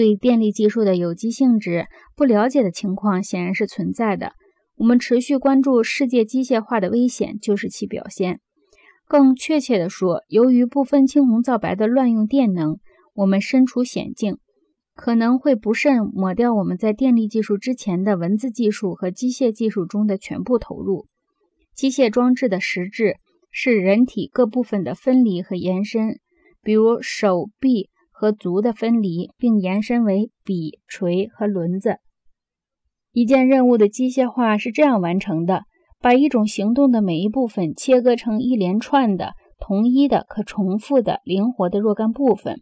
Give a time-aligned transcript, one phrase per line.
[0.00, 1.84] 对电力技术的有机性质
[2.16, 4.32] 不了解的情况显然是存在的。
[4.76, 8.40] 我们持续关注世界机械化的危险，就是其表现。
[9.06, 12.78] 更确切地说，由于不分青红皂白的乱用电能，
[13.14, 14.38] 我们身处险境，
[14.94, 21.04] 可能会不慎抹掉我们在电力技术之前的文字技术和机械技术中的全部投入。
[21.74, 23.16] 机械装置的实质
[23.50, 26.20] 是人体各部分的分离和延伸，
[26.62, 27.90] 比如手臂
[28.20, 32.00] 和足的分离，并延伸为笔、锤和轮子。
[33.12, 35.62] 一件任务的机械化是这样完成的：
[36.02, 42.60] 把一种行动的每一部分切割成一连串的同一的、可重复的、灵活的若干部分。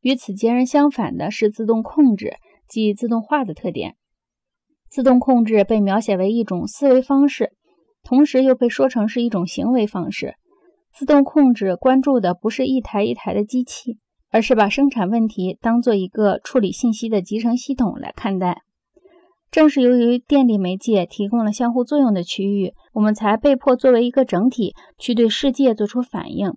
[0.00, 2.34] 与此截然相反的是自动控制，
[2.68, 3.94] 即自动化的特点。
[4.90, 7.52] 自动控制被描写为一种思维方式。
[8.02, 10.34] 同时又被说成是一种行为方式。
[10.92, 13.98] 自动控制关注的不是一台一台的机器，
[14.36, 18.64] 而是把生产问题当做一个处理信息的集成系统来看待。
[19.50, 26.52] 正是由于电力媒介提供了相互作用的区域，我们才被迫作为一个整体去对世界做出反应。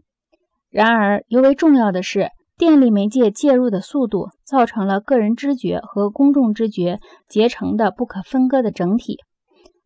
[0.69, 9.19] 然而，尤为重要的是，电力媒介介入的速度造成了个人知觉和公众知觉结成的不可分割的整体。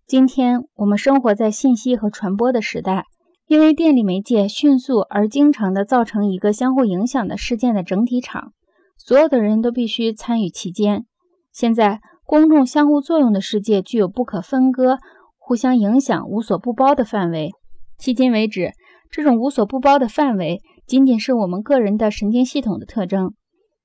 [0.08, 3.06] 今天我们生活在信息和传播的时代，
[3.54, 8.52] 因为电力媒介迅速而经常地造成一个相互影响的事件的整体场，
[8.98, 11.06] 所有的人都必须参与其间。
[11.52, 14.98] 现在，公众相互作用的世界具有不可分割、
[15.38, 17.52] 互相影响、无所不包的范围。
[18.00, 18.72] 迄今为止，
[19.12, 23.36] 这种无所不包的范围仅仅是我们个人的神经系统的特征，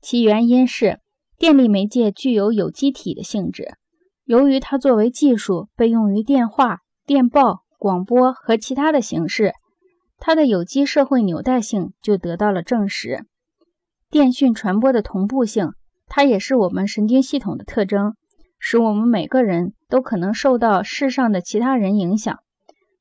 [0.01, 1.01] 其原因是
[1.37, 3.75] 电力媒介具有有机体的性质。
[4.25, 9.53] 由于它作为技术被用于电话、电报、广播和其他的形式，
[10.19, 13.25] 它的有机社会纽带性就得到了证实。
[14.11, 15.71] 电讯传播的同步性，
[16.09, 18.15] 它也是我们神经系统的特征，
[18.59, 22.37] 使我们每个人都可能受到世上的其他人影响。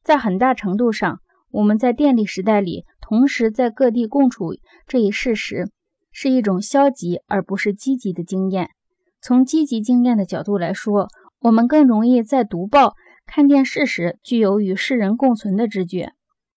[0.03, 1.19] 在很大程度上，
[1.49, 4.53] 我们在电力时代里同时在各地共处
[4.85, 5.71] 这一事实，
[6.11, 8.69] 是一种消极而不是积极的经验。
[9.21, 11.07] 从积极经验的角度来说，
[11.39, 12.93] 我们更容易在读报、
[13.27, 16.13] 看电视时具有与世人共存的直觉。